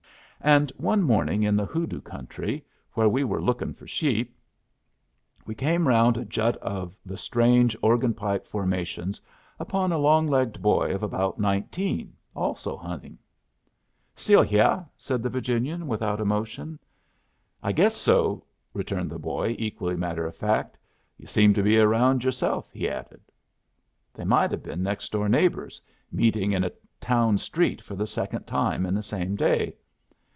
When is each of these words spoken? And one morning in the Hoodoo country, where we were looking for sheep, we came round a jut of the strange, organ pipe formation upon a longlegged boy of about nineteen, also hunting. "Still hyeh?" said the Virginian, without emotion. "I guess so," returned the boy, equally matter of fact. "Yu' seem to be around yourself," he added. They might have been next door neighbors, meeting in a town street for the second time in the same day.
And 0.43 0.71
one 0.77 1.03
morning 1.03 1.43
in 1.43 1.55
the 1.55 1.67
Hoodoo 1.67 2.01
country, 2.01 2.65
where 2.93 3.07
we 3.07 3.23
were 3.23 3.39
looking 3.43 3.75
for 3.75 3.85
sheep, 3.85 4.35
we 5.45 5.53
came 5.53 5.87
round 5.87 6.17
a 6.17 6.25
jut 6.25 6.57
of 6.57 6.97
the 7.05 7.15
strange, 7.15 7.77
organ 7.83 8.15
pipe 8.15 8.47
formation 8.47 9.13
upon 9.59 9.91
a 9.91 9.99
longlegged 9.99 10.59
boy 10.59 10.95
of 10.95 11.03
about 11.03 11.37
nineteen, 11.37 12.15
also 12.35 12.75
hunting. 12.75 13.19
"Still 14.15 14.41
hyeh?" 14.43 14.83
said 14.97 15.21
the 15.21 15.29
Virginian, 15.29 15.85
without 15.85 16.19
emotion. 16.19 16.79
"I 17.61 17.71
guess 17.71 17.95
so," 17.95 18.43
returned 18.73 19.11
the 19.11 19.19
boy, 19.19 19.55
equally 19.59 19.95
matter 19.95 20.25
of 20.25 20.35
fact. 20.35 20.75
"Yu' 21.19 21.27
seem 21.27 21.53
to 21.53 21.61
be 21.61 21.77
around 21.77 22.23
yourself," 22.23 22.71
he 22.71 22.89
added. 22.89 23.21
They 24.11 24.23
might 24.25 24.49
have 24.49 24.63
been 24.63 24.81
next 24.81 25.11
door 25.11 25.29
neighbors, 25.29 25.83
meeting 26.11 26.51
in 26.51 26.63
a 26.63 26.71
town 26.99 27.37
street 27.37 27.79
for 27.79 27.95
the 27.95 28.07
second 28.07 28.47
time 28.47 28.87
in 28.87 28.95
the 28.95 29.03
same 29.03 29.35
day. 29.35 29.75